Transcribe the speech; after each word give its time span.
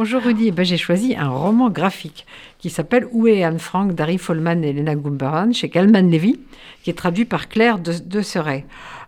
Bonjour 0.00 0.22
Rudy, 0.22 0.46
eh 0.46 0.50
ben, 0.52 0.64
j'ai 0.64 0.76
choisi 0.76 1.16
un 1.16 1.28
roman 1.28 1.70
graphique 1.70 2.24
qui 2.60 2.70
s'appelle 2.70 3.08
Où 3.10 3.26
est 3.26 3.42
Anne 3.42 3.58
Frank 3.58 3.96
d'Harry 3.96 4.16
Folman 4.16 4.62
et 4.62 4.72
Lena 4.72 4.94
Gumbaran 4.94 5.52
chez 5.52 5.70
Calman 5.70 6.08
Levy, 6.08 6.38
qui 6.84 6.90
est 6.90 6.94
traduit 6.94 7.24
par 7.24 7.48
Claire 7.48 7.80
de, 7.80 7.92
de. 7.92 8.20
Euh, 8.20 8.52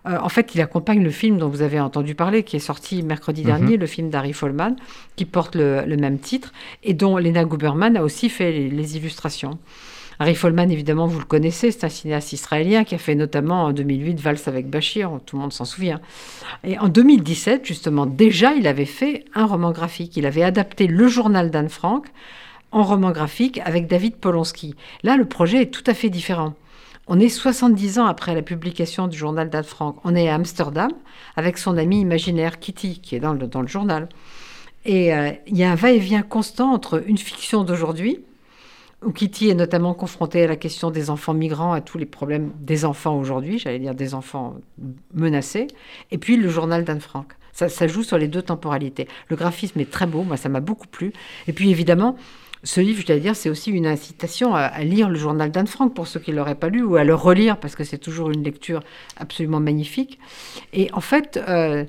en 0.04 0.28
fait, 0.28 0.52
il 0.56 0.60
accompagne 0.60 1.04
le 1.04 1.12
film 1.12 1.38
dont 1.38 1.48
vous 1.48 1.62
avez 1.62 1.78
entendu 1.78 2.16
parler, 2.16 2.42
qui 2.42 2.56
est 2.56 2.58
sorti 2.58 3.04
mercredi 3.04 3.44
dernier, 3.44 3.76
le 3.76 3.86
film 3.86 4.10
d'Harry 4.10 4.32
Folman, 4.32 4.74
qui 5.14 5.26
porte 5.26 5.54
le, 5.54 5.84
le 5.86 5.96
même 5.96 6.18
titre 6.18 6.52
et 6.82 6.92
dont 6.92 7.18
Lena 7.18 7.44
Gumberman 7.44 7.96
a 7.96 8.02
aussi 8.02 8.28
fait 8.28 8.50
les, 8.50 8.68
les 8.68 8.96
illustrations. 8.96 9.60
Harry 10.22 10.34
Folman, 10.34 10.70
évidemment, 10.70 11.06
vous 11.06 11.18
le 11.18 11.24
connaissez, 11.24 11.70
c'est 11.70 11.84
un 11.84 11.88
cinéaste 11.88 12.34
israélien 12.34 12.84
qui 12.84 12.94
a 12.94 12.98
fait 12.98 13.14
notamment 13.14 13.64
en 13.64 13.72
2008 13.72 14.20
Valse 14.20 14.48
avec 14.48 14.68
Bachir, 14.68 15.18
tout 15.24 15.36
le 15.36 15.40
monde 15.40 15.52
s'en 15.54 15.64
souvient. 15.64 15.98
Et 16.62 16.78
en 16.78 16.88
2017, 16.88 17.64
justement, 17.64 18.04
déjà, 18.04 18.52
il 18.52 18.66
avait 18.66 18.84
fait 18.84 19.24
un 19.34 19.46
roman 19.46 19.72
graphique. 19.72 20.18
Il 20.18 20.26
avait 20.26 20.42
adapté 20.42 20.88
le 20.88 21.08
journal 21.08 21.50
d'Anne 21.50 21.70
Frank 21.70 22.06
en 22.70 22.82
roman 22.82 23.12
graphique 23.12 23.62
avec 23.64 23.86
David 23.86 24.16
Polonsky. 24.16 24.74
Là, 25.04 25.16
le 25.16 25.24
projet 25.24 25.62
est 25.62 25.70
tout 25.70 25.84
à 25.86 25.94
fait 25.94 26.10
différent. 26.10 26.52
On 27.06 27.18
est 27.18 27.30
70 27.30 27.98
ans 27.98 28.06
après 28.06 28.34
la 28.34 28.42
publication 28.42 29.08
du 29.08 29.16
journal 29.16 29.48
d'Anne 29.48 29.64
Frank. 29.64 29.96
On 30.04 30.14
est 30.14 30.28
à 30.28 30.34
Amsterdam 30.34 30.90
avec 31.34 31.56
son 31.56 31.78
ami 31.78 31.98
imaginaire 31.98 32.58
Kitty, 32.58 33.00
qui 33.00 33.16
est 33.16 33.20
dans 33.20 33.32
le, 33.32 33.46
dans 33.46 33.62
le 33.62 33.68
journal. 33.68 34.06
Et 34.84 35.14
euh, 35.14 35.30
il 35.46 35.56
y 35.56 35.64
a 35.64 35.72
un 35.72 35.76
va-et-vient 35.76 36.22
constant 36.22 36.74
entre 36.74 37.02
une 37.06 37.16
fiction 37.16 37.64
d'aujourd'hui, 37.64 38.20
où 39.04 39.12
Kitty 39.12 39.48
est 39.48 39.54
notamment 39.54 39.94
confrontée 39.94 40.44
à 40.44 40.46
la 40.46 40.56
question 40.56 40.90
des 40.90 41.10
enfants 41.10 41.34
migrants, 41.34 41.72
à 41.72 41.80
tous 41.80 41.98
les 41.98 42.06
problèmes 42.06 42.52
des 42.60 42.84
enfants 42.84 43.18
aujourd'hui, 43.18 43.58
j'allais 43.58 43.78
dire 43.78 43.94
des 43.94 44.14
enfants 44.14 44.56
menacés, 45.14 45.68
et 46.10 46.18
puis 46.18 46.36
le 46.36 46.48
journal 46.48 46.84
d'Anne 46.84 47.00
Frank. 47.00 47.32
Ça, 47.52 47.86
joue 47.86 48.02
sur 48.02 48.16
les 48.16 48.28
deux 48.28 48.40
temporalités. 48.40 49.06
Le 49.28 49.36
graphisme 49.36 49.80
est 49.80 49.90
très 49.90 50.06
beau, 50.06 50.22
moi 50.22 50.38
ça 50.38 50.48
m'a 50.48 50.60
beaucoup 50.60 50.86
plu. 50.86 51.12
Et 51.46 51.52
puis 51.52 51.70
évidemment, 51.70 52.16
ce 52.62 52.80
livre, 52.80 53.02
je 53.02 53.06
dois 53.06 53.18
dire, 53.18 53.36
c'est 53.36 53.50
aussi 53.50 53.70
une 53.70 53.86
incitation 53.86 54.54
à, 54.54 54.60
à 54.60 54.82
lire 54.82 55.10
le 55.10 55.16
journal 55.16 55.50
d'Anne 55.50 55.66
Frank 55.66 55.92
pour 55.92 56.06
ceux 56.06 56.20
qui 56.20 56.30
ne 56.30 56.36
l'auraient 56.36 56.54
pas 56.54 56.70
lu, 56.70 56.82
ou 56.82 56.96
à 56.96 57.04
le 57.04 57.14
relire, 57.14 57.58
parce 57.58 57.74
que 57.74 57.84
c'est 57.84 57.98
toujours 57.98 58.30
une 58.30 58.42
lecture 58.42 58.82
absolument 59.18 59.60
magnifique. 59.60 60.18
Et 60.72 60.88
en 60.94 61.02
fait, 61.02 61.38
euh, 61.48 61.84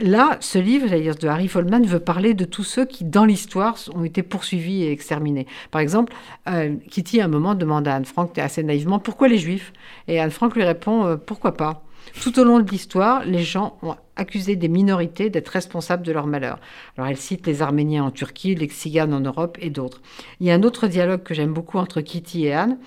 Là, 0.00 0.38
ce 0.40 0.58
livre, 0.58 0.88
dire, 0.88 1.14
de 1.14 1.28
Harry 1.28 1.46
Folman 1.46 1.84
veut 1.84 2.00
parler 2.00 2.32
de 2.32 2.46
tous 2.46 2.64
ceux 2.64 2.86
qui, 2.86 3.04
dans 3.04 3.26
l'histoire, 3.26 3.76
ont 3.94 4.02
été 4.02 4.22
poursuivis 4.22 4.82
et 4.82 4.90
exterminés. 4.90 5.46
Par 5.70 5.82
exemple, 5.82 6.14
euh, 6.48 6.76
Kitty, 6.90 7.20
à 7.20 7.26
un 7.26 7.28
moment, 7.28 7.54
demande 7.54 7.86
à 7.86 7.94
Anne 7.94 8.06
Frank 8.06 8.38
assez 8.38 8.62
naïvement 8.62 8.98
pourquoi 8.98 9.28
les 9.28 9.36
Juifs? 9.36 9.74
Et 10.08 10.18
Anne 10.20 10.30
Frank 10.30 10.54
lui 10.56 10.64
répond 10.64 11.04
euh, 11.04 11.16
pourquoi 11.16 11.54
pas? 11.54 11.82
Tout 12.22 12.38
au 12.38 12.44
long 12.44 12.60
de 12.60 12.70
l'histoire, 12.70 13.24
les 13.24 13.42
gens 13.42 13.78
ont 13.82 13.96
accusé 14.16 14.56
des 14.56 14.68
minorités 14.68 15.28
d'être 15.28 15.48
responsables 15.48 16.04
de 16.04 16.12
leur 16.12 16.26
malheur. 16.26 16.60
Alors 16.96 17.08
elle 17.08 17.16
cite 17.16 17.46
les 17.46 17.60
Arméniens 17.60 18.04
en 18.04 18.10
Turquie, 18.10 18.54
les 18.54 18.68
Tziganes 18.68 19.12
en 19.12 19.20
Europe 19.20 19.58
et 19.60 19.70
d'autres. 19.70 20.00
Il 20.40 20.46
y 20.46 20.50
a 20.50 20.54
un 20.54 20.62
autre 20.62 20.86
dialogue 20.86 21.22
que 21.22 21.34
j'aime 21.34 21.52
beaucoup 21.52 21.78
entre 21.78 22.00
Kitty 22.02 22.46
et 22.46 22.52
Anne. 22.52 22.78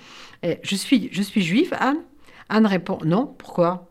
Je, 0.62 0.76
suis, 0.76 1.08
je 1.12 1.22
suis 1.22 1.42
juive, 1.42 1.74
Anne? 1.78 1.98
Anne 2.48 2.66
répond 2.66 2.98
non, 3.04 3.26
pourquoi? 3.26 3.87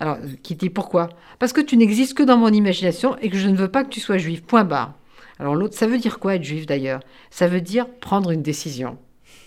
Alors, 0.00 0.18
dit 0.18 0.70
pourquoi? 0.70 1.08
Parce 1.38 1.52
que 1.52 1.60
tu 1.60 1.76
n'existes 1.76 2.14
que 2.14 2.22
dans 2.22 2.36
mon 2.36 2.52
imagination 2.52 3.16
et 3.20 3.30
que 3.30 3.36
je 3.36 3.48
ne 3.48 3.56
veux 3.56 3.68
pas 3.68 3.84
que 3.84 3.88
tu 3.88 4.00
sois 4.00 4.18
juif. 4.18 4.42
Point 4.42 4.64
barre. 4.64 4.94
Alors 5.38 5.54
l'autre, 5.54 5.76
ça 5.76 5.86
veut 5.86 5.98
dire 5.98 6.18
quoi 6.18 6.36
être 6.36 6.44
juif 6.44 6.66
d'ailleurs? 6.66 7.00
Ça 7.30 7.48
veut 7.48 7.60
dire 7.60 7.88
prendre 7.88 8.30
une 8.30 8.42
décision. 8.42 8.98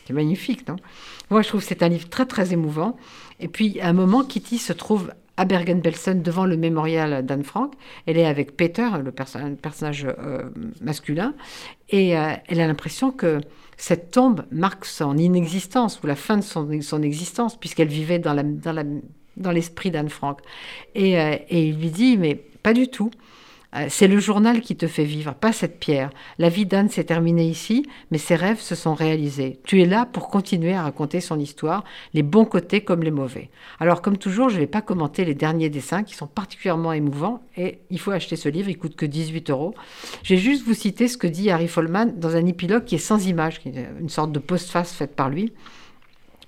C'est 0.05 0.13
magnifique, 0.13 0.67
non? 0.67 0.75
Moi, 1.29 1.41
je 1.41 1.47
trouve 1.47 1.61
que 1.61 1.67
c'est 1.67 1.83
un 1.83 1.89
livre 1.89 2.09
très 2.09 2.25
très 2.25 2.53
émouvant. 2.53 2.97
Et 3.39 3.47
puis, 3.47 3.79
à 3.79 3.87
un 3.87 3.93
moment, 3.93 4.23
Kitty 4.23 4.57
se 4.57 4.73
trouve 4.73 5.13
à 5.37 5.45
Bergen-Belsen 5.45 6.21
devant 6.21 6.45
le 6.45 6.57
mémorial 6.57 7.25
d'Anne 7.25 7.43
Frank. 7.43 7.73
Elle 8.05 8.17
est 8.17 8.25
avec 8.25 8.57
Peter, 8.57 8.87
le 9.03 9.11
perso 9.11 9.39
personnage 9.61 10.05
euh, 10.05 10.49
masculin, 10.81 11.33
et 11.89 12.17
euh, 12.17 12.33
elle 12.47 12.59
a 12.59 12.67
l'impression 12.67 13.11
que 13.11 13.39
cette 13.77 14.11
tombe 14.11 14.43
marque 14.51 14.85
son 14.85 15.17
inexistence 15.17 16.01
ou 16.03 16.07
la 16.07 16.15
fin 16.15 16.37
de 16.37 16.43
son, 16.43 16.69
son 16.81 17.01
existence, 17.01 17.57
puisqu'elle 17.57 17.87
vivait 17.87 18.19
dans 18.19 18.33
la, 18.33 18.43
dans 18.43 18.73
la 18.73 18.83
dans 19.41 19.51
l'esprit 19.51 19.91
d'Anne 19.91 20.09
Frank. 20.09 20.39
Et, 20.95 21.19
euh, 21.19 21.35
et, 21.49 21.67
il 21.67 21.77
lui 21.77 21.89
dit, 21.89 22.17
mais 22.17 22.35
pas 22.35 22.73
du 22.73 22.87
tout. 22.87 23.11
Euh, 23.75 23.85
c'est 23.89 24.07
le 24.07 24.19
journal 24.19 24.61
qui 24.61 24.75
te 24.75 24.87
fait 24.87 25.05
vivre, 25.05 25.33
pas 25.33 25.53
cette 25.53 25.79
pierre. 25.79 26.09
La 26.37 26.49
vie 26.49 26.65
d'Anne 26.65 26.89
s'est 26.89 27.05
terminée 27.05 27.45
ici, 27.45 27.85
mais 28.11 28.17
ses 28.17 28.35
rêves 28.35 28.59
se 28.59 28.75
sont 28.75 28.93
réalisés. 28.93 29.59
Tu 29.63 29.81
es 29.81 29.85
là 29.85 30.05
pour 30.05 30.27
continuer 30.27 30.73
à 30.73 30.83
raconter 30.83 31.21
son 31.21 31.39
histoire, 31.39 31.85
les 32.13 32.23
bons 32.23 32.43
côtés 32.43 32.81
comme 32.81 33.03
les 33.03 33.11
mauvais. 33.11 33.49
Alors, 33.79 34.01
comme 34.01 34.17
toujours, 34.17 34.49
je 34.49 34.55
ne 34.55 34.61
vais 34.61 34.67
pas 34.67 34.81
commenter 34.81 35.23
les 35.23 35.35
derniers 35.35 35.69
dessins 35.69 36.03
qui 36.03 36.15
sont 36.15 36.27
particulièrement 36.27 36.91
émouvants 36.91 37.41
et 37.55 37.79
il 37.89 37.99
faut 37.99 38.11
acheter 38.11 38.35
ce 38.35 38.49
livre, 38.49 38.69
il 38.69 38.77
coûte 38.77 38.95
que 38.95 39.05
18 39.05 39.49
euros. 39.49 39.73
Je 40.23 40.35
vais 40.35 40.41
juste 40.41 40.65
vous 40.65 40.73
citer 40.73 41.07
ce 41.07 41.17
que 41.17 41.27
dit 41.27 41.49
Harry 41.49 41.69
Folman 41.69 42.13
dans 42.17 42.35
un 42.35 42.45
épilogue 42.45 42.83
qui 42.83 42.95
est 42.95 42.97
sans 42.97 43.25
image, 43.25 43.61
une 43.65 44.09
sorte 44.09 44.33
de 44.33 44.39
postface 44.39 44.91
faite 44.91 45.15
par 45.15 45.29
lui. 45.29 45.53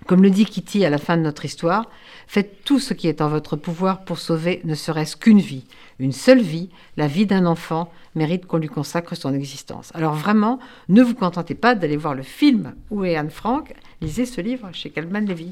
Comme 0.07 0.23
le 0.23 0.29
dit 0.29 0.45
Kitty 0.45 0.85
à 0.85 0.89
la 0.89 0.97
fin 0.97 1.17
de 1.17 1.21
notre 1.21 1.45
histoire, 1.45 1.89
faites 2.27 2.63
tout 2.63 2.79
ce 2.79 2.93
qui 2.93 3.07
est 3.07 3.21
en 3.21 3.29
votre 3.29 3.55
pouvoir 3.55 4.03
pour 4.05 4.19
sauver 4.19 4.61
ne 4.63 4.75
serait-ce 4.75 5.17
qu'une 5.17 5.39
vie. 5.39 5.65
Une 5.99 6.11
seule 6.11 6.41
vie, 6.41 6.69
la 6.97 7.07
vie 7.07 7.25
d'un 7.25 7.45
enfant, 7.45 7.91
mérite 8.15 8.45
qu'on 8.45 8.57
lui 8.57 8.67
consacre 8.67 9.15
son 9.15 9.33
existence. 9.33 9.91
Alors 9.93 10.13
vraiment, 10.13 10.59
ne 10.89 11.01
vous 11.01 11.15
contentez 11.15 11.55
pas 11.55 11.75
d'aller 11.75 11.97
voir 11.97 12.15
le 12.15 12.23
film 12.23 12.73
Où 12.89 13.03
est 13.03 13.15
Anne 13.15 13.29
Frank, 13.29 13.73
lisez 14.01 14.25
ce 14.25 14.41
livre 14.41 14.69
chez 14.73 14.89
Calman 14.89 15.25
Levy. 15.25 15.51